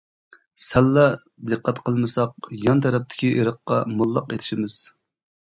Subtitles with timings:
[0.67, 1.03] سەللە
[1.51, 4.81] دىققەت قىلمىساق يان تەرەپتىكى ئېرىققا موللاق ئېتىشىمىز.